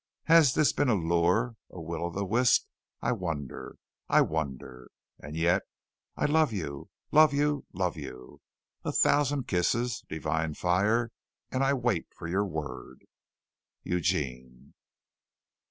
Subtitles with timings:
[0.23, 2.65] Has this been a lure a will o' the wisp?
[3.03, 3.75] I wonder.
[4.09, 4.89] I wonder.
[5.19, 5.61] And yet
[6.17, 8.41] I love you, love you, love you.
[8.83, 11.11] A thousand kisses, Divine Fire,
[11.51, 13.05] and I wait for your word.
[13.83, 14.73] "Eugene."